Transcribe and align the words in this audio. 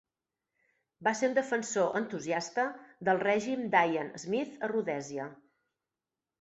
Va 1.07 1.13
ser 1.19 1.29
un 1.31 1.35
defensor 1.39 1.99
entusiasta 1.99 2.65
del 3.11 3.23
règim 3.27 3.63
d'Ian 3.77 4.13
Smith 4.27 4.59
a 4.69 4.75
Rhodèsia. 4.75 5.31